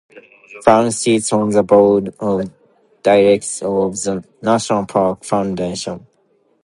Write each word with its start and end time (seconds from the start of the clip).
Franks 0.63 0.95
sits 0.95 1.31
on 1.31 1.51
the 1.51 1.61
Board 1.61 2.15
of 2.19 2.49
Directors 3.03 3.61
of 3.61 3.93
the 4.01 4.25
National 4.41 4.87
Park 4.87 5.23
Foundation. 5.23 6.07